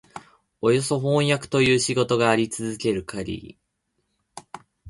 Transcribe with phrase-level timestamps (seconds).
[0.61, 3.59] およそ飜訳という仕事があり続けるかぎり、